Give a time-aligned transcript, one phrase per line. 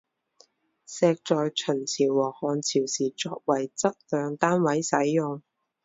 [0.87, 5.43] 石在秦朝和汉朝时作为质量单位使用。